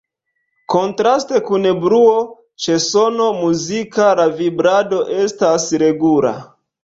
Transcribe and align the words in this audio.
Kontraste 0.75 1.41
kun 1.49 1.67
bruo, 1.83 2.15
ĉe 2.65 2.79
sono 2.87 3.27
muzika 3.41 4.09
la 4.23 4.27
vibrado 4.41 5.03
estas 5.19 5.69
regula. 5.85 6.35